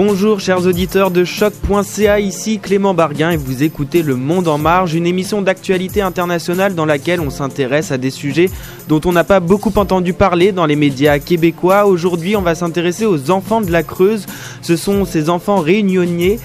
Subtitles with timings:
[0.00, 4.94] Bonjour chers auditeurs de choc.ca, ici Clément Barguin et vous écoutez Le Monde en Marge,
[4.94, 8.48] une émission d'actualité internationale dans laquelle on s'intéresse à des sujets
[8.86, 11.84] dont on n'a pas beaucoup entendu parler dans les médias québécois.
[11.86, 14.26] Aujourd'hui on va s'intéresser aux enfants de la Creuse,
[14.62, 16.38] ce sont ces enfants réunionnais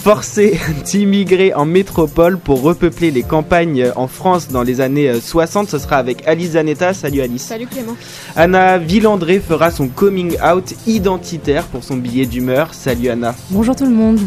[0.00, 5.68] forcés d'immigrer en métropole pour repeupler les campagnes en France dans les années 60.
[5.68, 6.94] Ce sera avec Alice Zanetta.
[6.94, 7.42] Salut Alice.
[7.42, 7.96] Salut Clément.
[8.34, 12.72] Anna Villandré fera son coming out identitaire pour son billet d'humeur.
[12.72, 13.34] Salut Anna.
[13.50, 14.20] Bonjour tout le monde.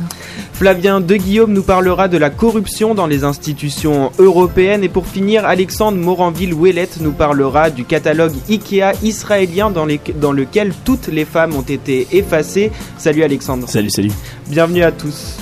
[0.54, 4.84] Flavien De Guillaume nous parlera de la corruption dans les institutions européennes.
[4.84, 10.72] Et pour finir, Alexandre Moranville-Ouellette nous parlera du catalogue IKEA israélien dans, les, dans lequel
[10.86, 12.72] toutes les femmes ont été effacées.
[13.00, 13.68] Salut Alexandre.
[13.68, 14.12] Salut, salut.
[14.48, 15.38] Bienvenue à tous.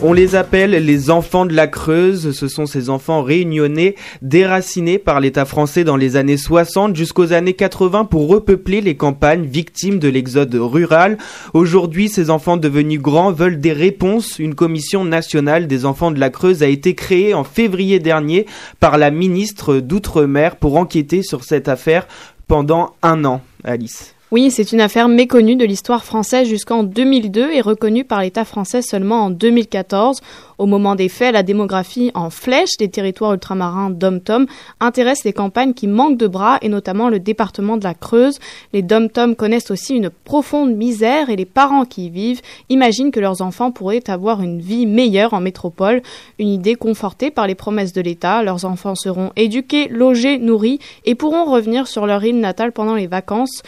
[0.00, 2.30] On les appelle les enfants de la Creuse.
[2.30, 7.54] Ce sont ces enfants réunionnais, déracinés par l'État français dans les années 60 jusqu'aux années
[7.54, 11.18] 80 pour repeupler les campagnes victimes de l'exode rural.
[11.52, 14.38] Aujourd'hui, ces enfants devenus grands veulent des réponses.
[14.38, 18.46] Une commission nationale des enfants de la Creuse a été créée en février dernier
[18.78, 22.06] par la ministre d'Outre-mer pour enquêter sur cette affaire
[22.46, 23.42] pendant un an.
[23.64, 24.14] Alice.
[24.30, 28.82] Oui, c'est une affaire méconnue de l'histoire française jusqu'en 2002 et reconnue par l'État français
[28.82, 30.20] seulement en 2014.
[30.58, 34.46] Au moment des faits, la démographie en flèche des territoires ultramarins dom-tom
[34.80, 38.38] intéresse les campagnes qui manquent de bras et notamment le département de la Creuse.
[38.72, 43.20] Les dom-tom connaissent aussi une profonde misère et les parents qui y vivent imaginent que
[43.20, 46.02] leurs enfants pourraient avoir une vie meilleure en métropole.
[46.40, 48.42] Une idée confortée par les promesses de l'État.
[48.42, 53.06] Leurs enfants seront éduqués, logés, nourris et pourront revenir sur leur île natale pendant les
[53.06, 53.62] vacances.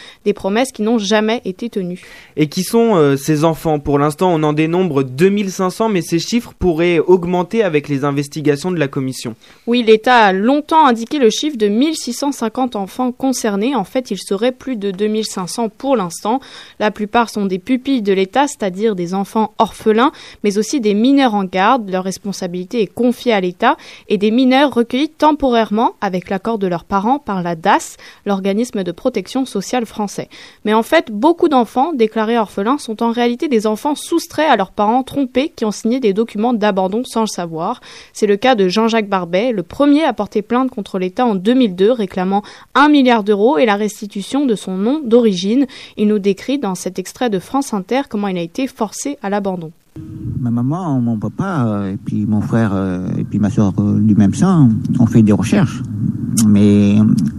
[0.73, 2.03] Qui n'ont jamais été tenues.
[2.37, 3.79] Et qui sont euh, ces enfants?
[3.79, 8.79] Pour l'instant, on en dénombre 2500, mais ces chiffres pourraient augmenter avec les investigations de
[8.79, 9.35] la commission.
[9.67, 13.75] Oui, l'État a longtemps indiqué le chiffre de 1650 enfants concernés.
[13.75, 16.41] En fait, il serait plus de 2500 pour l'instant.
[16.79, 20.13] La plupart sont des pupilles de l'État, c'est-à-dire des enfants orphelins,
[20.45, 21.91] mais aussi des mineurs en garde.
[21.91, 23.77] Leur responsabilité est confiée à l'État
[24.09, 27.97] et des mineurs recueillis temporairement avec l'accord de leurs parents par la DAS,
[28.27, 30.29] l'organisme de protection sociale français.
[30.65, 34.73] Mais en fait, beaucoup d'enfants déclarés orphelins sont en réalité des enfants soustraits à leurs
[34.73, 37.81] parents trompés qui ont signé des documents d'abandon sans le savoir.
[38.13, 41.93] C'est le cas de Jean-Jacques Barbet, le premier à porter plainte contre l'État en 2002,
[41.93, 42.43] réclamant
[42.75, 45.67] un milliard d'euros et la restitution de son nom d'origine.
[45.97, 49.31] Il nous décrit dans cet extrait de France Inter comment il a été forcé à
[49.31, 49.73] l'abandon.
[50.41, 52.73] Ma maman, mon papa, et puis mon frère,
[53.19, 55.83] et puis ma soeur du même sang, ont fait des recherches.
[56.47, 56.97] Mais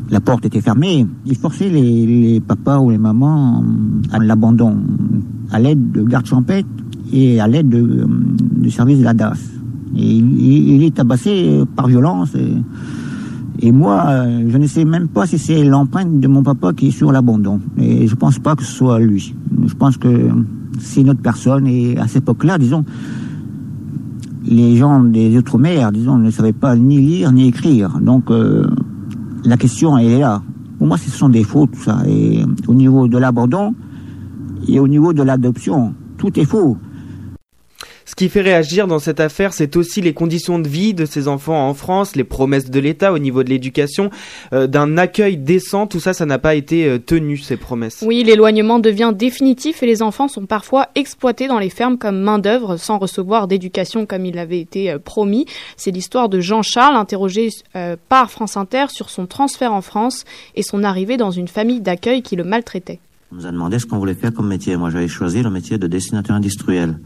[0.10, 1.08] la porte était fermée.
[1.26, 3.64] Ils forçaient les, les papas ou les mamans
[4.12, 4.78] à l'abandon
[5.52, 6.68] à l'aide de gardes champêtres
[7.12, 8.08] et à l'aide de,
[8.58, 9.38] du service de la DAS.
[9.96, 12.34] Et il, est tabassé par violence.
[12.36, 16.72] Et, et moi, euh, je ne sais même pas si c'est l'empreinte de mon papa
[16.74, 17.60] qui est sur l'abandon.
[17.78, 19.36] Et je pense pas que ce soit lui.
[19.66, 20.30] Je pense que
[20.82, 21.68] c'est une autre personne.
[21.68, 22.84] Et à cette époque-là, disons,
[24.46, 28.00] les gens des Outre-mer, disons, ne savaient pas ni lire ni écrire.
[28.00, 28.68] Donc, euh,
[29.46, 30.42] la question, est là.
[30.78, 32.00] Pour moi, ce sont des faux, tout ça.
[32.08, 33.74] Et au niveau de l'abandon
[34.68, 36.78] et au niveau de l'adoption, tout est faux.
[38.22, 41.28] Ce qui fait réagir dans cette affaire, c'est aussi les conditions de vie de ces
[41.28, 44.12] enfants en France, les promesses de l'État au niveau de l'éducation,
[44.54, 45.88] euh, d'un accueil décent.
[45.88, 48.04] Tout ça, ça n'a pas été euh, tenu, ces promesses.
[48.06, 52.78] Oui, l'éloignement devient définitif et les enfants sont parfois exploités dans les fermes comme main-d'œuvre
[52.78, 55.48] sans recevoir d'éducation comme il avait été euh, promis.
[55.76, 60.62] C'est l'histoire de Jean-Charles, interrogé euh, par France Inter sur son transfert en France et
[60.62, 63.00] son arrivée dans une famille d'accueil qui le maltraitait.
[63.32, 64.78] On nous a demandé ce qu'on voulait faire comme métier.
[64.78, 66.98] Moi, j'avais choisi le métier de dessinateur industriel.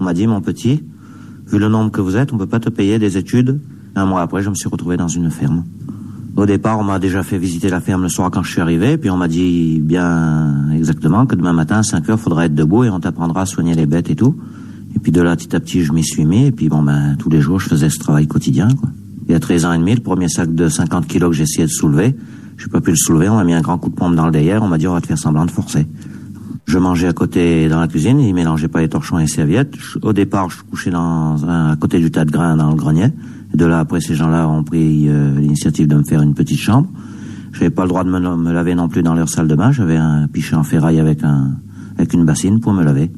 [0.00, 0.82] On m'a dit, mon petit,
[1.46, 3.60] vu le nombre que vous êtes, on peut pas te payer des études.
[3.94, 5.64] Un mois après, je me suis retrouvé dans une ferme.
[6.36, 8.98] Au départ, on m'a déjà fait visiter la ferme le soir quand je suis arrivé,
[8.98, 12.84] puis on m'a dit bien exactement que demain matin, à 5 heures, faudra être debout
[12.84, 14.36] et on t'apprendra à soigner les bêtes et tout.
[14.94, 17.16] Et puis de là, petit à petit, je m'y suis mis, et puis bon, ben,
[17.18, 18.68] tous les jours, je faisais ce travail quotidien.
[19.26, 21.64] Il y a 13 ans et demi, le premier sac de 50 kilos que essayé
[21.64, 22.14] de soulever,
[22.58, 24.32] j'ai pas pu le soulever, on m'a mis un grand coup de pompe dans le
[24.32, 25.86] derrière, on m'a dit on va te faire semblant de forcer.
[26.66, 29.74] Je mangeais à côté dans la cuisine, ils mélangeaient pas les torchons et les serviettes.
[29.78, 32.74] Je- Au départ, je couchais dans un, à côté du tas de grains dans le
[32.76, 33.06] grenier.
[33.54, 36.58] Et de là, après, ces gens-là ont pris euh, l'initiative de me faire une petite
[36.58, 36.88] chambre.
[37.52, 39.70] J'avais pas le droit de me, me laver non plus dans leur salle de bain.
[39.70, 41.52] J'avais un pichet en ferraille avec un
[41.98, 43.10] avec une bassine pour me laver.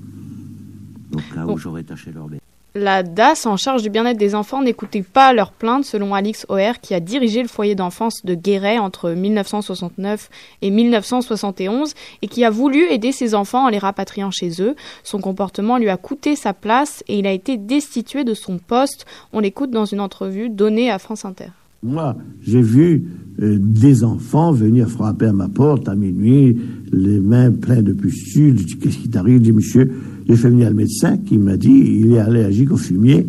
[1.12, 2.40] Au cas où j'aurais taché leur bête.
[2.74, 6.80] La DAS en charge du bien-être des enfants n'écoutait pas leurs plaintes, selon Alix O'Hare,
[6.80, 10.28] qui a dirigé le foyer d'enfance de Guéret entre 1969
[10.60, 14.76] et 1971 et qui a voulu aider ses enfants en les rapatriant chez eux.
[15.02, 19.06] Son comportement lui a coûté sa place et il a été destitué de son poste.
[19.32, 21.48] On l'écoute dans une entrevue donnée à France Inter.
[21.82, 23.04] Moi, j'ai vu
[23.40, 26.56] euh, des enfants venir frapper à ma porte à minuit,
[26.92, 28.58] les mains pleines de pustules.
[28.58, 29.38] Je dis, qu'est-ce qui t'arrive?
[29.38, 29.92] Je dis, monsieur,
[30.28, 33.26] j'ai fait venir le médecin qui m'a dit, il est allergique au fumier,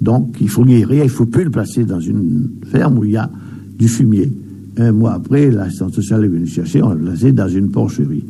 [0.00, 3.16] donc il faut guérir, il faut plus le placer dans une ferme où il y
[3.16, 3.30] a
[3.78, 4.32] du fumier.
[4.76, 8.24] Un mois après, l'assistante sociale est venue chercher, on l'a placé dans une porcherie.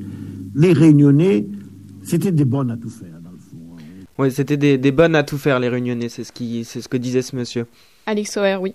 [0.55, 1.47] Les réunionnais,
[2.03, 3.09] c'était des bonnes à tout faire.
[4.19, 6.89] Ouais, c'était des, des bonnes à tout faire, les réunionnais, c'est ce, qui, c'est ce
[6.89, 7.65] que disait ce monsieur.
[8.07, 8.75] Alix O'Hare, oui.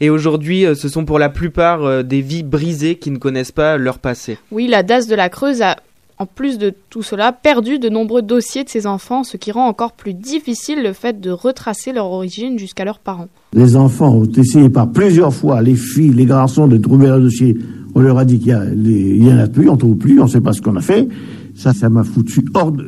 [0.00, 3.52] Et aujourd'hui, euh, ce sont pour la plupart euh, des vies brisées qui ne connaissent
[3.52, 4.38] pas leur passé.
[4.52, 5.76] Oui, la DAS de la Creuse a,
[6.18, 9.66] en plus de tout cela, perdu de nombreux dossiers de ses enfants, ce qui rend
[9.66, 13.28] encore plus difficile le fait de retracer leur origine jusqu'à leurs parents.
[13.54, 17.56] Les enfants ont essayé par plusieurs fois, les filles, les garçons, de trouver leur dossier.
[17.94, 19.96] On leur a dit qu'il y, a les- il y en a plus, on trouve
[19.96, 21.08] plus, on ne sait pas ce qu'on a fait.
[21.56, 22.86] Ça, ça m'a foutu hors de,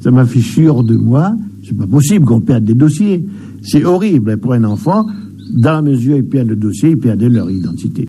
[0.00, 1.32] ça m'a fichu hors de moi.
[1.66, 3.24] C'est pas possible qu'on perde des dossiers.
[3.62, 5.04] C'est horrible pour un enfant.
[5.50, 8.06] Dans la mesure où ils perdent le dossier, ils perdent leur identité.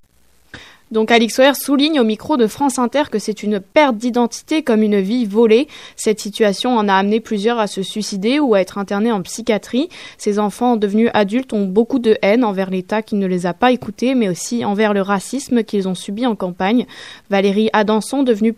[0.89, 4.81] Donc Alix O'Hare souligne au micro de France Inter que c'est une perte d'identité comme
[4.81, 5.68] une vie volée.
[5.98, 9.89] Cette situation en a amené plusieurs à se suicider ou à être internés en psychiatrie.
[10.18, 13.74] Ces enfants devenus adultes ont beaucoup de haine envers l'État qui ne les a pas
[13.74, 16.86] écoutés, mais aussi envers le racisme qu'ils ont subi en campagne.
[17.30, 18.54] Valérie Adanson, devenue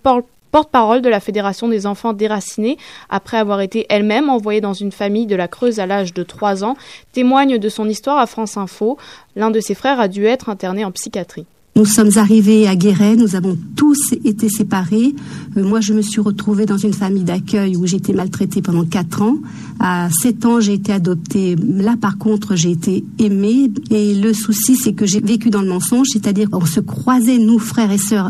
[0.51, 2.77] porte-parole de la Fédération des enfants déracinés,
[3.09, 6.63] après avoir été elle-même envoyée dans une famille de la Creuse à l'âge de 3
[6.63, 6.75] ans,
[7.11, 8.97] témoigne de son histoire à France Info.
[9.35, 11.45] L'un de ses frères a dû être interné en psychiatrie.
[11.75, 15.15] Nous sommes arrivés à Guéret, nous avons tous été séparés.
[15.55, 18.83] Euh, moi, je me suis retrouvée dans une famille d'accueil où j'ai été maltraitée pendant
[18.83, 19.37] quatre ans.
[19.79, 21.55] À sept ans, j'ai été adoptée.
[21.55, 23.71] Là, par contre, j'ai été aimée.
[23.91, 27.59] Et le souci, c'est que j'ai vécu dans le mensonge, c'est-à-dire on se croisait, nous,
[27.59, 28.29] frères et sœurs,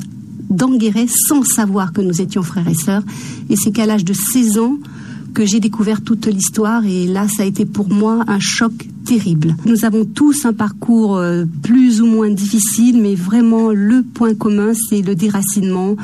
[0.49, 3.03] dans Guéret, sans savoir que nous étions frères et sœurs.
[3.49, 4.77] Et c'est qu'à l'âge de 16 ans,
[5.33, 8.73] que j'ai découvert toute l'histoire et là ça a été pour moi un choc
[9.05, 9.55] terrible.
[9.65, 14.73] Nous avons tous un parcours euh, plus ou moins difficile mais vraiment le point commun
[14.73, 15.95] c'est le déracinement.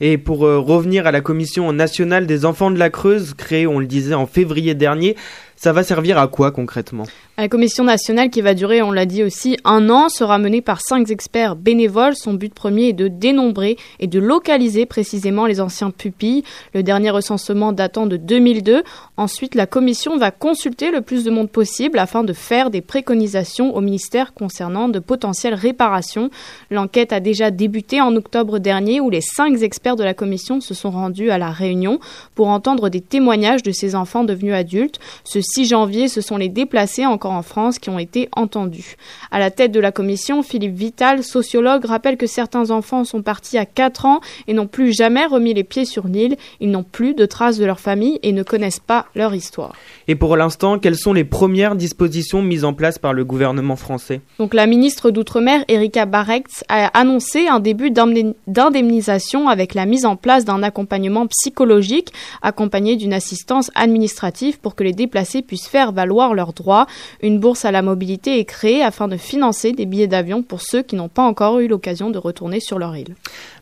[0.00, 3.80] Et pour euh, revenir à la commission nationale des enfants de la Creuse, créée, on
[3.80, 5.16] le disait, en février dernier,
[5.58, 7.02] ça va servir à quoi concrètement
[7.36, 10.80] La commission nationale qui va durer, on l'a dit aussi, un an sera menée par
[10.80, 12.14] cinq experts bénévoles.
[12.14, 16.44] Son but premier est de dénombrer et de localiser précisément les anciens pupilles.
[16.74, 18.84] Le dernier recensement datant de 2002.
[19.16, 23.74] Ensuite, la commission va consulter le plus de monde possible afin de faire des préconisations
[23.74, 26.30] au ministère concernant de potentielles réparations.
[26.70, 30.72] L'enquête a déjà débuté en octobre dernier où les cinq experts de la commission se
[30.72, 31.98] sont rendus à la Réunion
[32.36, 35.00] pour entendre des témoignages de ces enfants devenus adultes.
[35.48, 38.96] 6 janvier, ce sont les déplacés encore en France qui ont été entendus.
[39.30, 43.58] À la tête de la commission, Philippe Vital, sociologue, rappelle que certains enfants sont partis
[43.58, 46.36] à 4 ans et n'ont plus jamais remis les pieds sur l'île.
[46.60, 49.74] Ils n'ont plus de traces de leur famille et ne connaissent pas leur histoire.
[50.06, 54.20] Et pour l'instant, quelles sont les premières dispositions mises en place par le gouvernement français?
[54.38, 60.16] Donc la ministre d'Outre-mer, Erika Barrex, a annoncé un début d'indemnisation avec la mise en
[60.16, 62.12] place d'un accompagnement psychologique
[62.42, 66.86] accompagné d'une assistance administrative pour que les déplacés puissent faire valoir leurs droits.
[67.22, 70.82] Une bourse à la mobilité est créée afin de financer des billets d'avion pour ceux
[70.82, 73.14] qui n'ont pas encore eu l'occasion de retourner sur leur île.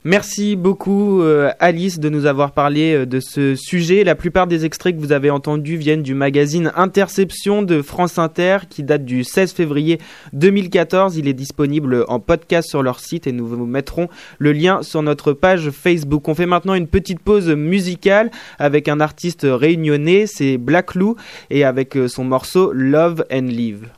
[0.08, 4.04] Merci beaucoup euh, Alice de nous avoir parlé euh, de ce sujet.
[4.04, 8.58] La plupart des extraits que vous avez entendus viennent du magazine Interception de France Inter
[8.70, 9.98] qui date du 16 février
[10.32, 11.16] 2014.
[11.16, 14.08] Il est disponible en podcast sur leur site et nous vous mettrons
[14.38, 16.28] le lien sur notre page Facebook.
[16.28, 21.16] On fait maintenant une petite pause musicale avec un artiste réunionnais, c'est Black Lou
[21.50, 23.88] et avec euh, son morceau Love and Live.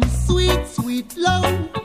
[0.00, 1.77] De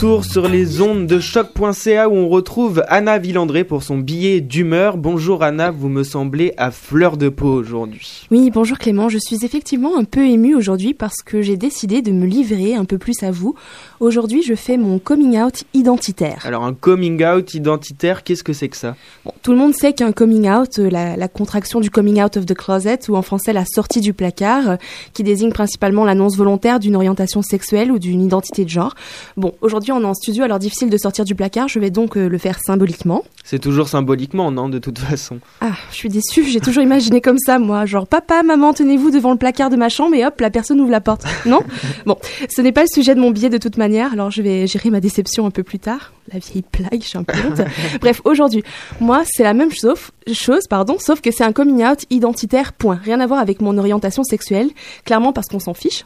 [0.00, 4.96] retour sur les ondes de choc.ca où on retrouve Anna Villandré pour son billet d'humeur.
[4.96, 8.26] Bonjour Anna, vous me semblez à fleur de peau aujourd'hui.
[8.30, 12.12] Oui, bonjour Clément, je suis effectivement un peu émue aujourd'hui parce que j'ai décidé de
[12.12, 13.54] me livrer un peu plus à vous.
[14.00, 16.46] Aujourd'hui, je fais mon coming out identitaire.
[16.46, 18.96] Alors un coming out identitaire, qu'est-ce que c'est que ça?
[19.26, 22.38] Bon, Tout le monde sait qu'un coming out, euh, la, la, contraction du coming out
[22.38, 24.76] of the closet ou en français la sortie du placard, euh,
[25.12, 28.94] qui désigne principalement l'annonce volontaire d'une orientation sexuelle ou d'une identité de genre.
[29.36, 32.16] Bon, aujourd'hui on est en studio, alors difficile de sortir du placard, je vais donc
[32.16, 33.24] euh, le faire symboliquement.
[33.44, 37.38] C'est toujours symboliquement, non, de toute façon Ah, je suis déçue, j'ai toujours imaginé comme
[37.38, 37.86] ça, moi.
[37.86, 40.90] Genre, papa, maman, tenez-vous devant le placard de ma chambre et hop, la personne ouvre
[40.90, 41.24] la porte.
[41.46, 41.60] Non?
[42.06, 42.16] Bon,
[42.48, 44.90] ce n'est pas le sujet de mon billet de toute manière, alors je vais gérer
[44.90, 46.12] ma déception un peu plus tard.
[46.32, 47.60] La vieille blague, j'ai un peu honte.
[48.00, 48.62] Bref, aujourd'hui,
[49.00, 49.98] moi, c'est la même chose,
[50.34, 53.00] chose pardon, sauf que c'est un coming out identitaire, point.
[53.02, 54.70] Rien à voir avec mon orientation sexuelle,
[55.04, 56.04] clairement parce qu'on s'en fiche.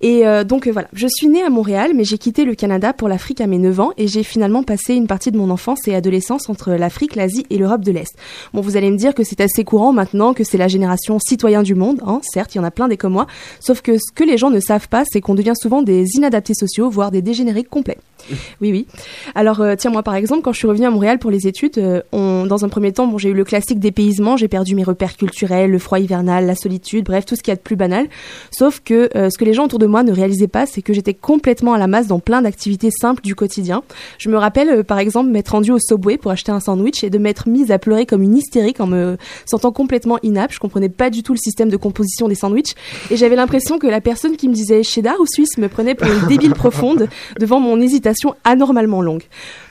[0.00, 3.08] Et euh, donc voilà, je suis née à Montréal, mais j'ai quitté le Canada pour
[3.08, 5.94] l'Afrique à mes 9 ans et j'ai finalement passé une partie de mon enfance et
[5.94, 8.14] adolescence entre l'Afrique, l'Asie et l'Europe de l'Est.
[8.52, 11.62] Bon, vous allez me dire que c'est assez courant maintenant, que c'est la génération citoyen
[11.62, 13.26] du monde, hein, certes, il y en a plein des comme moi,
[13.60, 16.54] sauf que ce que les gens ne savent pas, c'est qu'on devient souvent des inadaptés
[16.54, 17.98] sociaux, voire des dégénérés complets.
[18.60, 18.86] Oui, oui.
[19.34, 21.78] Alors, euh, tiens, moi, par exemple, quand je suis revenue à Montréal pour les études,
[21.78, 25.16] euh, dans un premier temps, bon, j'ai eu le classique dépaysement, j'ai perdu mes repères
[25.16, 28.06] culturels, le froid hivernal, la solitude, bref, tout ce qu'il y a de plus banal.
[28.50, 30.92] Sauf que euh, ce que les gens autour de moi ne réalisaient pas, c'est que
[30.92, 33.82] j'étais complètement à la masse dans plein d'activités simples du quotidien.
[34.18, 37.18] Je me rappelle, par exemple, m'être rendue au Subway pour acheter un sandwich et de
[37.18, 40.54] m'être mise à pleurer comme une hystérique en me sentant complètement inapte.
[40.54, 42.74] Je comprenais pas du tout le système de composition des sandwichs
[43.10, 45.56] et j'avais l'impression que la personne qui me disait cheddar ou suisse?
[45.58, 48.11] me prenait pour une débile profonde devant mon hésitation
[48.44, 49.22] anormalement longue.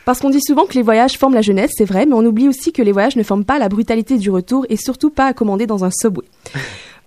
[0.05, 2.47] Parce qu'on dit souvent que les voyages forment la jeunesse, c'est vrai, mais on oublie
[2.47, 5.33] aussi que les voyages ne forment pas la brutalité du retour et surtout pas à
[5.33, 6.25] commander dans un subway.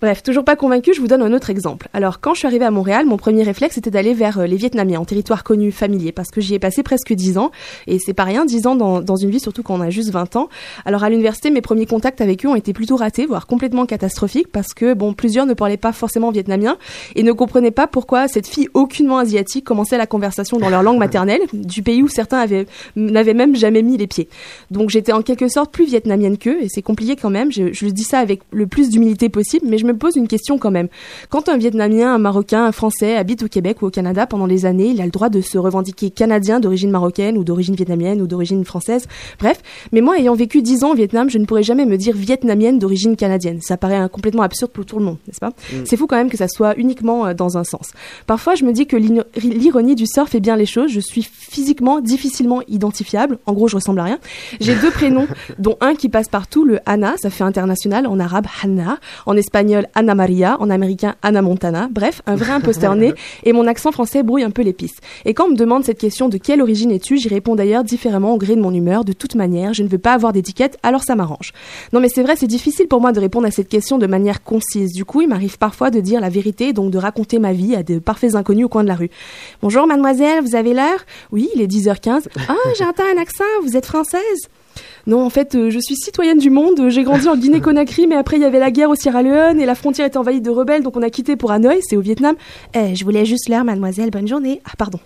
[0.04, 1.88] Bref, toujours pas convaincu, je vous donne un autre exemple.
[1.94, 4.56] Alors, quand je suis arrivée à Montréal, mon premier réflexe était d'aller vers euh, les
[4.56, 7.50] Vietnamiens, en territoire connu, familier, parce que j'y ai passé presque 10 ans,
[7.86, 10.10] et c'est pas rien, 10 ans dans, dans une vie, surtout quand on a juste
[10.10, 10.50] 20 ans.
[10.84, 14.48] Alors, à l'université, mes premiers contacts avec eux ont été plutôt ratés, voire complètement catastrophiques,
[14.52, 16.76] parce que, bon, plusieurs ne parlaient pas forcément vietnamien,
[17.14, 20.98] et ne comprenaient pas pourquoi cette fille aucunement asiatique commençait la conversation dans leur langue
[20.98, 24.28] maternelle, du pays où certains avaient, n'avaient même jamais mis les pieds.
[24.70, 27.86] Donc, j'étais en quelque sorte plus vietnamienne qu'eux, et c'est compliqué quand même, je, je
[27.86, 30.88] dis ça avec le plus d'humilité possible, mais je me pose une question quand même.
[31.28, 34.66] Quand un Vietnamien, un Marocain, un Français habite au Québec ou au Canada pendant des
[34.66, 38.26] années, il a le droit de se revendiquer canadien d'origine marocaine ou d'origine vietnamienne ou
[38.26, 39.06] d'origine française.
[39.38, 39.60] Bref,
[39.92, 42.78] mais moi ayant vécu 10 ans au Vietnam, je ne pourrais jamais me dire vietnamienne
[42.78, 43.60] d'origine canadienne.
[43.60, 45.50] Ça paraît complètement absurde pour tout le monde, n'est-ce pas?
[45.50, 45.84] Mm.
[45.84, 47.90] C'est fou quand même que ça soit uniquement euh, dans un sens.
[48.26, 50.90] Parfois, je me dis que l'ironie du surf fait bien les choses.
[50.90, 53.38] Je suis physiquement difficilement identifiable.
[53.46, 54.18] En gros, je ressemble à rien.
[54.60, 55.26] J'ai deux prénoms,
[55.58, 59.73] dont un qui passe partout, le Anna, ça fait international, en arabe Hanna, en espagnol
[59.94, 61.88] Anna Maria, en américain Anna Montana.
[61.90, 63.12] Bref, un vrai imposteur né,
[63.44, 65.00] et mon accent français brouille un peu pistes.
[65.24, 68.34] Et quand on me demande cette question de quelle origine es-tu, j'y réponds d'ailleurs différemment
[68.34, 69.04] au gré de mon humeur.
[69.04, 71.52] De toute manière, je ne veux pas avoir d'étiquette, alors ça m'arrange.
[71.92, 74.42] Non mais c'est vrai, c'est difficile pour moi de répondre à cette question de manière
[74.42, 74.92] concise.
[74.92, 77.82] Du coup, il m'arrive parfois de dire la vérité, donc de raconter ma vie à
[77.82, 79.10] de parfaits inconnus au coin de la rue.
[79.62, 81.04] Bonjour mademoiselle, vous avez l'heure?
[81.30, 82.28] Oui, il est 10h15.
[82.48, 84.48] Ah, j'entends un accent, vous êtes française?
[85.06, 86.88] Non, en fait, euh, je suis citoyenne du monde.
[86.88, 89.66] J'ai grandi en Guinée-Conakry, mais après, il y avait la guerre au Sierra Leone et
[89.66, 92.36] la frontière était envahie de rebelles, donc on a quitté pour Hanoï, c'est au Vietnam.
[92.74, 94.60] Eh, je voulais juste l'heure, mademoiselle, bonne journée.
[94.64, 94.98] Ah, pardon.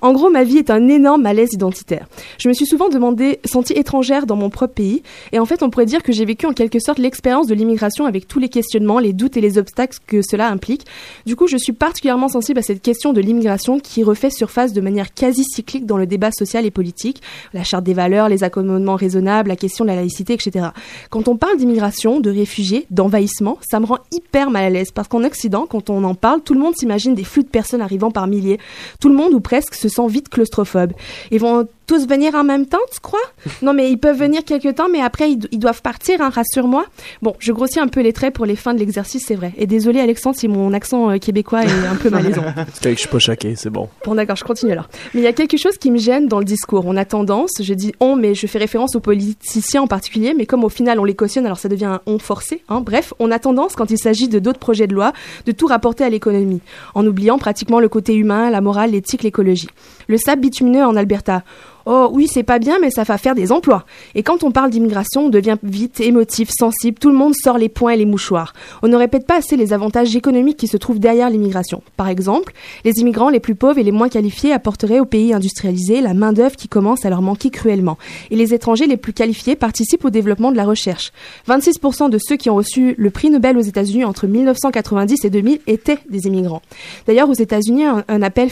[0.00, 2.06] En gros, ma vie est un énorme malaise identitaire.
[2.38, 5.70] Je me suis souvent demandé, sentie étrangère dans mon propre pays, et en fait, on
[5.70, 8.98] pourrait dire que j'ai vécu en quelque sorte l'expérience de l'immigration avec tous les questionnements,
[8.98, 10.86] les doutes et les obstacles que cela implique.
[11.26, 14.80] Du coup, je suis particulièrement sensible à cette question de l'immigration qui refait surface de
[14.80, 17.22] manière quasi cyclique dans le débat social et politique.
[17.52, 20.68] La charte des valeurs, les accommodements raisonnables, la question de la laïcité, etc.
[21.10, 25.08] Quand on parle d'immigration, de réfugiés, d'envahissement, ça me rend hyper mal à l'aise parce
[25.08, 28.10] qu'en Occident, quand on en parle, tout le monde s'imagine des flux de personnes arrivant
[28.10, 28.58] par milliers.
[29.00, 30.92] Tout le monde ou presque se sent vite claustrophobe.
[31.30, 33.20] Ils vont tous venir en même temps, tu crois?
[33.60, 36.86] Non, mais ils peuvent venir quelque temps, mais après ils doivent partir, hein, rassure-moi.
[37.20, 39.52] Bon, je grossis un peu les traits pour les fins de l'exercice, c'est vrai.
[39.58, 42.44] Et désolé Alexandre si mon accent euh, québécois est un peu malaisant.
[42.72, 43.88] C'est que je suis pas choqué, c'est bon.
[44.06, 44.88] Bon d'accord, je continue alors.
[45.12, 46.84] Mais il y a quelque chose qui me gêne dans le discours.
[46.86, 50.46] On a tendance, je dis on, mais je fais référence aux politiciens en particulier, mais
[50.46, 52.62] comme au final on les cautionne, alors ça devient un on forcé.
[52.68, 52.80] Hein.
[52.80, 55.12] Bref, on a tendance, quand il s'agit de d'autres projets de loi,
[55.44, 56.62] de tout rapporter à l'économie,
[56.94, 59.68] en oubliant pratiquement le côté humain, la morale, l'éthique, l'écologie.
[60.08, 61.42] Le sable bitumineux en Alberta.
[61.86, 63.84] Oh oui, c'est pas bien, mais ça va faire des emplois.
[64.14, 67.68] Et quand on parle d'immigration, on devient vite émotif, sensible, tout le monde sort les
[67.68, 68.52] poings et les mouchoirs.
[68.82, 71.82] On ne répète pas assez les avantages économiques qui se trouvent derrière l'immigration.
[71.96, 72.52] Par exemple,
[72.84, 76.56] les immigrants les plus pauvres et les moins qualifiés apporteraient aux pays industrialisés la main-d'œuvre
[76.56, 77.98] qui commence à leur manquer cruellement.
[78.30, 81.12] Et les étrangers les plus qualifiés participent au développement de la recherche.
[81.48, 85.60] 26% de ceux qui ont reçu le prix Nobel aux États-Unis entre 1990 et 2000
[85.66, 86.62] étaient des immigrants.
[87.06, 88.48] D'ailleurs, aux États-Unis, un, appel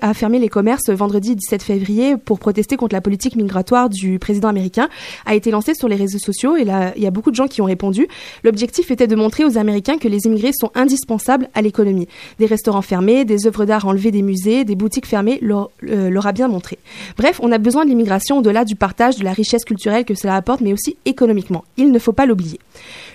[0.00, 4.48] a fermé les commerces vendredi 17 février pour protester contre la politique migratoire du président
[4.48, 4.88] américain
[5.26, 7.48] a été lancé sur les réseaux sociaux et là, il y a beaucoup de gens
[7.48, 8.08] qui ont répondu.
[8.44, 12.08] L'objectif était de montrer aux Américains que les immigrés sont indispensables à l'économie.
[12.38, 16.26] Des restaurants fermés, des œuvres d'art enlevées des musées, des boutiques fermées leur, euh, leur
[16.26, 16.78] a bien montré.
[17.16, 20.36] Bref, on a besoin de l'immigration au-delà du partage de la richesse culturelle que cela
[20.36, 21.64] apporte, mais aussi économiquement.
[21.76, 22.58] Il ne faut pas l'oublier.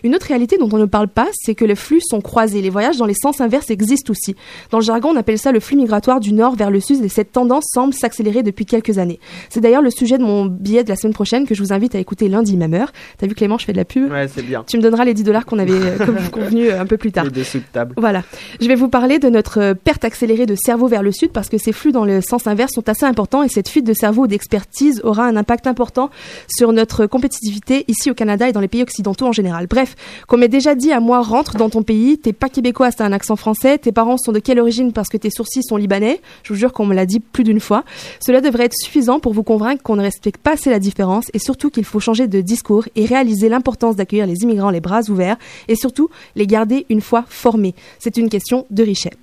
[0.04, 2.62] Une autre réalité dont on ne parle pas, c'est que les flux sont croisés.
[2.62, 4.36] Les voyages dans les sens inverses existent aussi.
[4.70, 7.10] Dans le jargon, on appelle ça le flux migratoire du nord vers le sud et
[7.10, 9.20] cette tendance semble s'accélérer depuis quelques années.
[9.50, 11.96] C'est d'ailleurs le sujet de mon billet de la semaine prochaine que je vous invite
[11.96, 12.92] à écouter lundi même heure.
[13.18, 14.64] T'as vu Clément, je fais de la pub Ouais, c'est bien.
[14.68, 17.12] Tu me donneras les 10 dollars qu'on avait euh, con- convenu euh, un peu plus
[17.12, 17.26] tard.
[17.26, 17.94] Les de table.
[17.98, 18.24] Voilà.
[18.62, 21.50] Je vais vous parler de notre euh, perte accélérée de cerveau vers le sud parce
[21.50, 24.28] que ces flux dans le sens inverse sont assez importants et cette fuite de cerveau
[24.28, 26.10] d'expertise aura un impact important
[26.48, 29.68] sur notre compétitivité ici au Canada et dans les pays occidentaux en général.
[29.68, 29.96] Bref,
[30.28, 33.12] qu'on m'ait déjà dit à moi rentre dans ton pays, t'es pas québécois, t'as un
[33.12, 36.54] accent français, tes parents sont de quelle origine parce que tes sourcils sont libanais, je
[36.54, 37.84] vous jure qu'on me l'a dit plus d'une fois.
[38.26, 41.40] Cela devrait être suffisant pour vous convaincre qu'on ne respecte pas assez la différence et
[41.40, 45.38] surtout qu'il faut changer de discours et réaliser l'importance d'accueillir les immigrants les bras ouverts
[45.68, 47.76] et surtout les garder une fois formés.
[48.00, 49.14] C'est une question de richesse.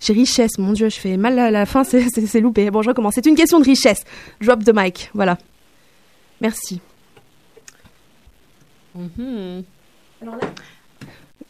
[0.00, 2.70] J'ai richesse, mon Dieu, je fais mal à la fin, c'est- loupé.
[2.70, 3.14] Bon, je recommence.
[3.14, 4.04] C'est une question de richesse.
[4.40, 5.38] Drop the mic, voilà.
[6.40, 6.80] Merci.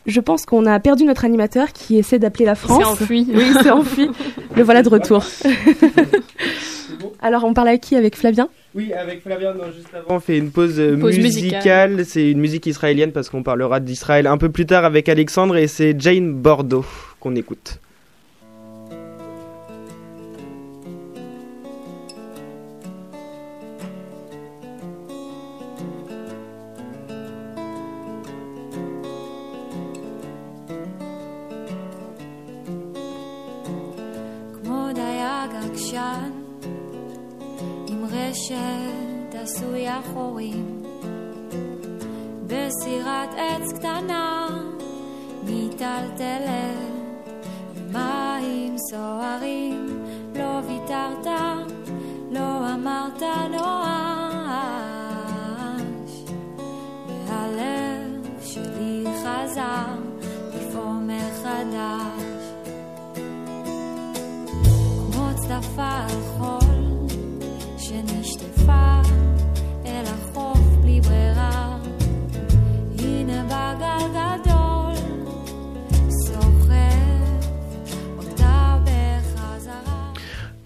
[0.07, 2.79] Je pense qu'on a perdu notre animateur qui essaie d'appeler la France.
[2.83, 3.27] s'est enfui.
[3.35, 4.09] Oui, il s'est enfui.
[4.57, 5.25] Le voilà de retour.
[7.21, 7.97] Alors, on parle à qui?
[7.97, 8.49] Avec Flavien?
[8.75, 11.91] Oui, avec Flavien, non, juste avant, on fait une pause, euh, Pause musicale.
[11.91, 12.05] musicale.
[12.07, 15.67] C'est une musique israélienne parce qu'on parlera d'Israël un peu plus tard avec Alexandre et
[15.67, 16.85] c'est Jane Bordeaux
[17.21, 17.79] qu'on écoute.
[35.87, 36.31] עקשן,
[37.89, 40.83] עם רשת עשויה חורים,
[42.47, 44.49] בסירת עץ קטנה,
[45.45, 46.96] מיטלטלת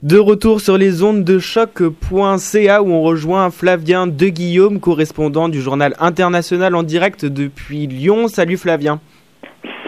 [0.03, 5.61] De retour sur les ondes de choc.ca où on rejoint Flavien De Guillaume, correspondant du
[5.61, 8.27] journal international en direct depuis Lyon.
[8.29, 8.99] Salut Flavien.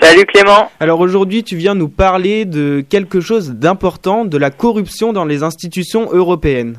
[0.03, 0.71] Salut Clément.
[0.81, 5.43] Alors aujourd'hui, tu viens nous parler de quelque chose d'important, de la corruption dans les
[5.43, 6.77] institutions européennes.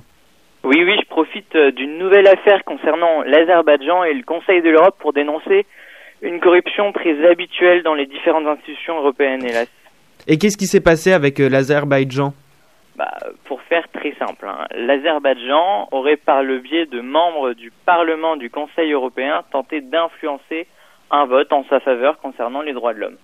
[0.63, 4.97] Oui, oui, je profite euh, d'une nouvelle affaire concernant l'Azerbaïdjan et le Conseil de l'Europe
[4.99, 5.65] pour dénoncer
[6.21, 9.67] une corruption très habituelle dans les différentes institutions européennes, hélas.
[10.27, 12.35] Et qu'est-ce qui s'est passé avec euh, l'Azerbaïdjan?
[12.95, 18.35] Bah, pour faire très simple, hein, l'Azerbaïdjan aurait par le biais de membres du Parlement
[18.35, 20.67] du Conseil européen tenté d'influencer
[21.09, 23.17] un vote en sa faveur concernant les droits de l'homme.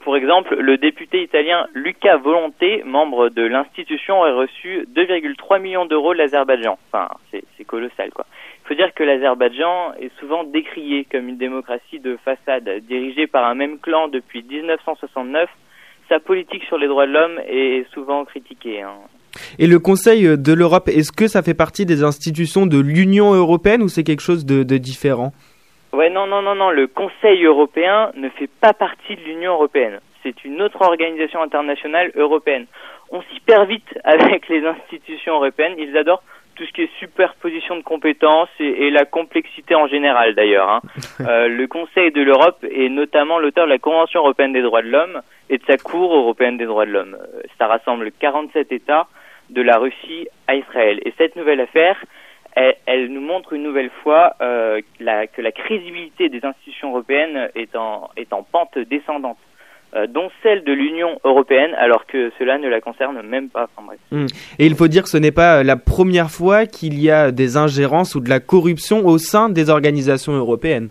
[0.00, 6.14] Pour exemple, le député italien Luca Volonté, membre de l'institution, aurait reçu 2,3 millions d'euros
[6.14, 6.78] de l'Azerbaïdjan.
[6.90, 8.24] Enfin, c'est colossal, quoi.
[8.64, 13.44] Il faut dire que l'Azerbaïdjan est souvent décrié comme une démocratie de façade, dirigée par
[13.44, 15.50] un même clan depuis 1969.
[16.10, 18.82] Sa politique sur les droits de l'homme est souvent critiquée.
[18.82, 18.94] hein.
[19.60, 23.80] Et le Conseil de l'Europe, est-ce que ça fait partie des institutions de l'Union européenne
[23.80, 25.32] ou c'est quelque chose de, de différent?
[25.92, 26.70] Ouais, non, non, non, non.
[26.70, 30.00] Le Conseil européen ne fait pas partie de l'Union européenne.
[30.24, 32.66] C'est une autre organisation internationale européenne.
[33.12, 35.74] On s'y perd vite avec les institutions européennes.
[35.78, 36.24] Ils adorent
[36.60, 40.68] tout ce qui est superposition de compétences et, et la complexité en général, d'ailleurs.
[40.68, 40.80] hein.
[41.22, 44.88] Euh, le Conseil de l'Europe est notamment l'auteur de la Convention européenne des droits de
[44.90, 47.16] l'homme et de sa Cour européenne des droits de l'homme.
[47.18, 49.06] Euh, Ça rassemble 47 États
[49.48, 51.00] de la Russie à Israël.
[51.06, 51.96] Et cette nouvelle affaire,
[52.54, 57.48] elle, elle nous montre une nouvelle fois euh, la- que la crédibilité des institutions européennes
[57.54, 59.38] est en, est en pente descendante,
[59.96, 63.68] euh, dont celle de l'Union européenne, alors que cela ne la concerne même pas.
[63.76, 63.98] Enfin, bref.
[64.10, 64.26] Hmm.
[64.58, 67.30] Et il faut dire que ce n'est pas euh, la première fois qu'il y a
[67.32, 70.90] des ingérences ou de la corruption au sein des organisations européennes.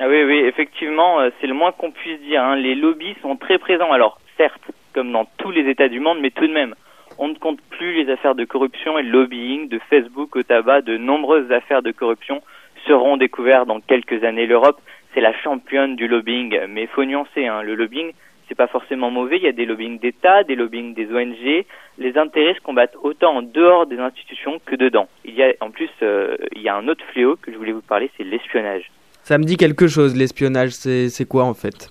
[0.00, 2.42] Ah oui, oui, effectivement, euh, c'est le moins qu'on puisse dire.
[2.42, 2.56] hein.
[2.56, 3.92] Les lobbies sont très présents.
[3.92, 4.62] Alors, certes,
[4.94, 6.74] comme dans tous les États du monde, mais tout de même,
[7.18, 10.80] on ne compte plus les affaires de corruption et de lobbying, de Facebook au tabac.
[10.80, 12.42] De nombreuses affaires de corruption
[12.86, 14.46] seront découvertes dans quelques années.
[14.46, 14.80] L'Europe,
[15.14, 17.46] c'est la championne du lobbying, mais il faut nuancer.
[17.46, 17.62] Hein.
[17.62, 18.12] Le lobbying,
[18.48, 19.36] c'est pas forcément mauvais.
[19.36, 21.64] Il y a des lobbying d'État, des lobbying des ONG.
[21.98, 25.08] Les intérêts se combattent autant en dehors des institutions que dedans.
[25.24, 27.72] Il y a, en plus, euh, il y a un autre fléau que je voulais
[27.72, 28.90] vous parler, c'est l'espionnage.
[29.22, 31.90] Ça me dit quelque chose, l'espionnage, c'est quoi en fait?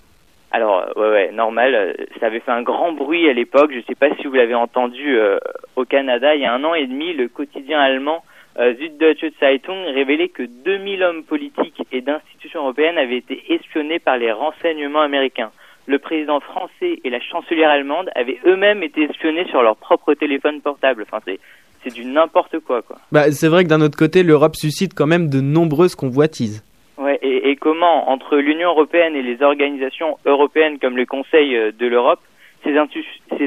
[0.50, 1.74] Alors, euh, ouais, ouais, normal.
[1.74, 3.70] euh, Ça avait fait un grand bruit à l'époque.
[3.72, 5.38] Je ne sais pas si vous l'avez entendu euh,
[5.76, 6.34] au Canada.
[6.34, 8.22] Il y a un an et demi, le quotidien allemand
[8.58, 14.18] euh, Süddeutsche Zeitung révélait que 2000 hommes politiques et d'institutions européennes avaient été espionnés par
[14.18, 15.50] les renseignements américains.
[15.86, 20.60] Le président français et la chancelière allemande avaient eux-mêmes été espionnés sur leur propre téléphone
[20.60, 21.02] portable.
[21.02, 21.40] Enfin, c'est
[21.82, 22.96] c'est du n'importe quoi, quoi.
[23.10, 26.64] Bah, c'est vrai que d'un autre côté, l'Europe suscite quand même de nombreuses convoitises.
[26.96, 31.72] Ouais, et, et comment, entre l'Union européenne et les organisations européennes comme le Conseil euh,
[31.72, 32.20] de l'Europe,
[32.62, 32.76] ces,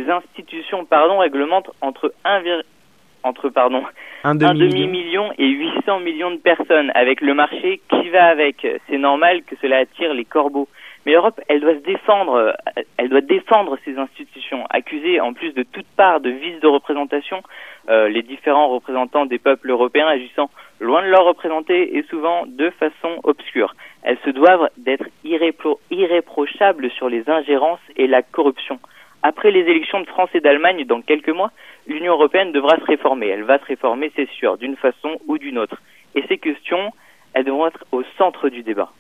[0.10, 2.64] institutions pardon, réglementent entre, un vir-
[3.26, 3.84] entre pardon,
[4.24, 4.68] Un un demi-million.
[4.70, 6.92] demi-million et 800 millions de personnes.
[6.96, 10.70] Avec le marché qui va avec, c'est normal que cela attire les corbeaux.
[11.06, 12.52] Mais l'Europe, elle doit se défendre, euh,
[12.98, 17.44] elle doit défendre ces institutions, accusées en plus de toute part de vices de représentation,
[17.90, 22.72] euh, les différents représentants des peuples européens agissant loin de leur représenter et souvent de
[22.72, 23.76] façon obscure.
[24.04, 28.80] Elles se doivent d'être irrépro- irréprochables sur les ingérences et la corruption.
[29.26, 31.52] Après les élections de France et d'Allemagne dans quelques mois,
[31.88, 33.28] l'Union européenne devra se réformer.
[33.28, 35.82] Elle va se réformer, c'est sûr, d'une façon ou d'une autre.
[36.14, 36.92] Et ces questions,
[37.34, 38.92] elles devront être au centre du débat.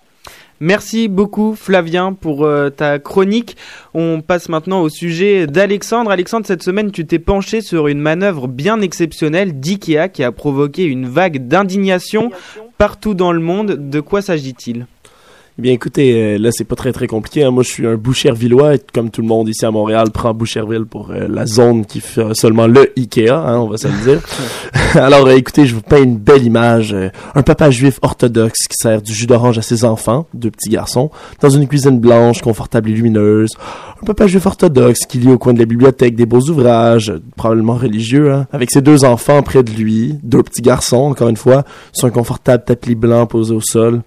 [0.59, 3.55] Merci beaucoup Flavien pour euh, ta chronique.
[3.93, 6.09] On passe maintenant au sujet d'Alexandre.
[6.09, 10.85] Alexandre, cette semaine, tu t'es penché sur une manœuvre bien exceptionnelle d'IKEA qui a provoqué
[10.85, 12.31] une vague d'indignation
[12.79, 13.89] partout dans le monde.
[13.91, 14.87] De quoi s'agit-il?
[15.57, 17.45] Eh Bien, écoutez, euh, là, c'est pas très très compliqué.
[17.45, 17.51] hein.
[17.51, 20.83] Moi, je suis un Bouchervillois, et comme tout le monde ici à Montréal prend Boucherville
[20.85, 24.21] pour euh, la zone qui fait seulement le Ikea, hein, on va se le dire.
[25.01, 26.93] Alors, euh, écoutez, je vous peins une belle image.
[26.93, 30.69] euh, un papa juif orthodoxe qui sert du jus d'orange à ses enfants, deux petits
[30.69, 33.51] garçons, dans une cuisine blanche, confortable et lumineuse.
[34.03, 37.75] Un papa juif orthodoxe qui lit au coin de la bibliothèque des beaux ouvrages, probablement
[37.75, 41.63] religieux, hein, avec ses deux enfants près de lui, deux petits garçons, encore une fois,
[41.93, 44.01] sur un confortable tapis blanc posé au sol.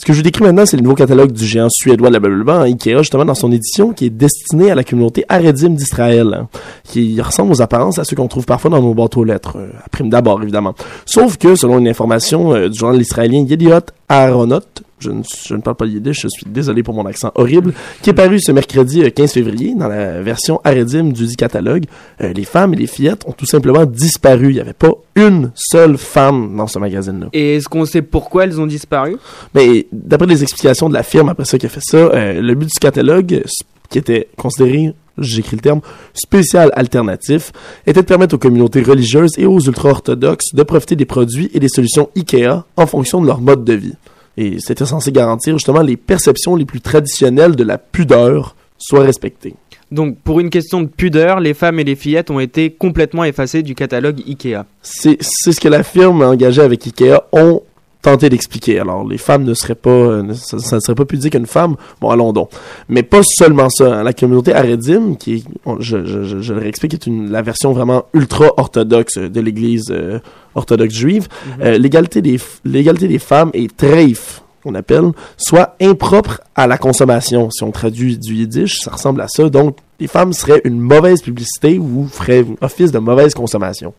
[0.00, 2.20] Ce que je vous décris maintenant, c'est le nouveau catalogue du géant suédois de la
[2.20, 6.32] Blablabla, hein, Ikea, justement, dans son édition, qui est destiné à la communauté haredim d'Israël,
[6.32, 6.48] hein,
[6.84, 9.68] qui ressemble aux apparences à ceux qu'on trouve parfois dans nos boîtes aux lettres, euh,
[9.84, 10.74] à prime d'abord, évidemment.
[11.04, 13.80] Sauf que, selon une information euh, du journal israélien Yediot
[14.10, 14.60] Aharonot,
[14.98, 18.10] je ne, je ne parle pas yiddish, je suis désolé pour mon accent horrible, qui
[18.10, 21.84] est paru ce mercredi euh, 15 février dans la version Haredim du dit catalogue.
[22.20, 24.50] Euh, les femmes et les fillettes ont tout simplement disparu.
[24.50, 27.28] Il n'y avait pas une seule femme dans ce magazine-là.
[27.32, 29.16] Et est-ce qu'on sait pourquoi elles ont disparu?
[29.54, 32.54] Mais d'après les explications de la firme après ça qui a fait ça, euh, le
[32.56, 33.44] but du catalogue,
[33.90, 35.80] qui était considéré, j'écris le terme,
[36.14, 37.52] spécial alternatif,
[37.86, 41.68] était de permettre aux communautés religieuses et aux ultra-orthodoxes de profiter des produits et des
[41.68, 43.94] solutions IKEA en fonction de leur mode de vie.
[44.36, 49.54] Et c'était censé garantir justement les perceptions les plus traditionnelles de la pudeur soient respectées.
[49.90, 53.62] Donc, pour une question de pudeur, les femmes et les fillettes ont été complètement effacées
[53.62, 54.64] du catalogue IKEA.
[54.82, 57.62] C'est ce que la firme engagée avec Ikea ont
[58.02, 58.78] tenté d'expliquer.
[58.80, 61.76] Alors, les femmes ne seraient pas, euh, ça, ça ne serait pas pudique qu'une femme.
[62.00, 62.50] Bon, allons donc.
[62.88, 63.98] Mais pas seulement ça.
[63.98, 64.02] hein.
[64.02, 68.04] La communauté Haredim, qui est, on- je, je, le réexplique, est une, la version vraiment
[68.14, 70.18] ultra-orthodoxe de l'église euh,
[70.54, 71.28] orthodoxe juive.
[71.60, 77.50] Euh, l'égalité des, l'égalité des femmes est treif qu'on appelle, soit impropre à la consommation.
[77.50, 79.48] Si on traduit du yiddish, ça ressemble à ça.
[79.48, 83.94] Donc, les femmes seraient une mauvaise publicité ou feraient office de mauvaise consommation.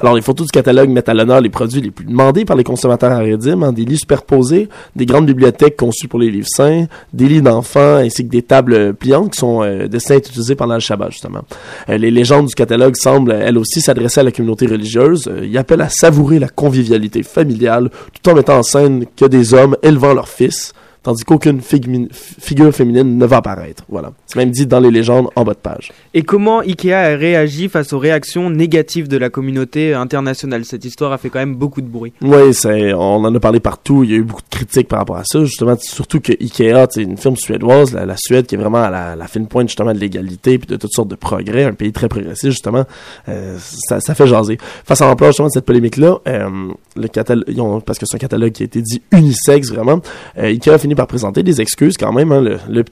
[0.00, 2.64] Alors, les photos du catalogue mettent à l'honneur les produits les plus demandés par les
[2.64, 7.28] consommateurs haredim, hein, des lits superposés, des grandes bibliothèques conçues pour les livres saints, des
[7.28, 10.74] lits d'enfants ainsi que des tables pliantes qui sont euh, destinées à être utilisées pendant
[10.74, 11.42] le Shabbat, justement.
[11.88, 15.28] Euh, les légendes du catalogue semblent, elles aussi, s'adresser à la communauté religieuse.
[15.28, 19.54] Euh, ils appellent à savourer la convivialité familiale tout en mettant en scène que des
[19.54, 20.72] hommes élevant leurs fils,
[21.02, 23.84] tandis qu'aucune figure féminine ne va apparaître.
[23.88, 24.12] Voilà.
[24.26, 25.92] C'est même dit dans les légendes en bas de page.
[26.14, 30.64] Et comment IKEA a réagi face aux réactions négatives de la communauté internationale?
[30.64, 32.12] Cette histoire a fait quand même beaucoup de bruit.
[32.22, 32.52] Oui,
[32.94, 34.04] on en a parlé partout.
[34.04, 35.44] Il y a eu beaucoup de critiques par rapport à ça.
[35.44, 38.90] Justement, surtout que Ikea, c'est une firme suédoise, la, la Suède qui est vraiment à
[38.90, 41.92] la, la fine pointe justement de l'égalité puis de toutes sortes de progrès, un pays
[41.92, 42.84] très progressiste justement.
[43.28, 44.58] Euh, ça, ça fait jaser.
[44.84, 48.52] Face à l'ampleur justement de cette polémique-là, euh, le catalogue, parce que c'est un catalogue
[48.52, 50.00] qui a été dit unisexe vraiment,
[50.38, 52.32] euh, Ikea a fini par présenter des excuses quand même.
[52.32, 52.44] hein.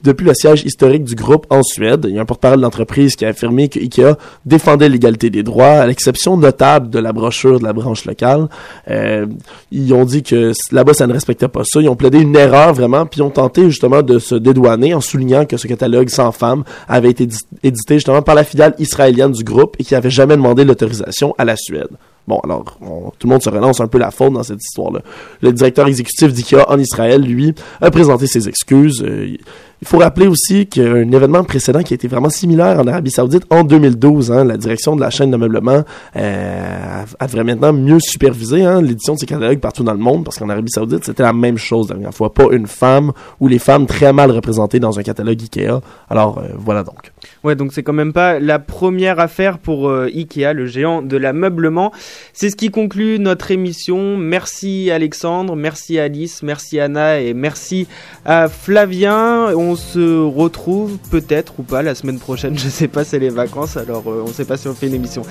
[0.02, 3.16] Depuis le siège historique du groupe en Suède, il y a un porte-parole de l'entreprise
[3.16, 7.58] qui a affirmé que Ikea défendait l'égalité des droits, à l'exception notable de la brochure
[7.58, 8.48] de la branche locale.
[8.90, 9.26] Euh,
[9.72, 11.80] ils ont dit que là-bas, ça ne respectait pas ça.
[11.80, 15.00] Ils ont plaidé une erreur vraiment, puis ils ont tenté justement de se dédouaner en
[15.00, 19.32] soulignant que ce catalogue sans femmes avait été édi- édité justement par la filiale israélienne
[19.32, 21.88] du groupe et qui avait jamais demandé l'autorisation à la Suède.
[22.30, 22.78] Bon, alors,
[23.18, 25.00] tout le monde se relance un peu la faute dans cette histoire-là.
[25.42, 29.02] Le directeur exécutif d'IKEA en Israël, lui, a présenté ses excuses.
[29.02, 29.36] Euh,
[29.82, 33.44] il- faut rappeler aussi qu'un événement précédent qui a été vraiment similaire en Arabie Saoudite
[33.50, 35.82] en 2012, hein, la direction de la chaîne d'ameublement
[36.16, 40.24] euh, a- devrait maintenant mieux superviser hein, l'édition de ces catalogues partout dans le monde,
[40.24, 42.32] parce qu'en Arabie Saoudite, c'était la même chose la dernière fois.
[42.34, 45.80] Pas une femme ou les femmes très mal représentées dans un catalogue IKEA.
[46.08, 47.12] Alors, euh, voilà donc.
[47.44, 51.16] Ouais, donc c'est quand même pas la première affaire pour euh, Ikea, le géant de
[51.16, 51.92] l'ameublement.
[52.32, 54.16] C'est ce qui conclut notre émission.
[54.18, 57.86] Merci Alexandre, merci Alice, merci Anna et merci
[58.24, 59.52] à Flavien.
[59.76, 62.58] Se retrouve peut-être ou pas la semaine prochaine.
[62.58, 64.94] Je sais pas, c'est les vacances, alors euh, on sait pas si on fait une
[64.94, 65.22] émission.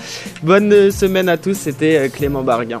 [0.42, 1.54] Bonne euh, semaine à tous.
[1.54, 2.80] C'était euh, Clément Barguin.